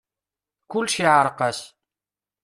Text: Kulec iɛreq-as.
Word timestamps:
Kulec 0.71 0.93
iɛreq-as. 1.03 1.59